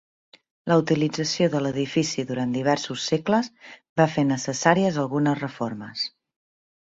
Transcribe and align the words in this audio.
La 0.69 0.75
utilització 0.83 1.49
de 1.55 1.59
l'edifici 1.65 2.25
durant 2.31 2.55
diversos 2.55 3.03
segles 3.11 3.51
va 4.01 4.09
fer 4.15 4.25
necessàries 4.31 4.99
algunes 5.05 5.39
reformes. 5.45 6.09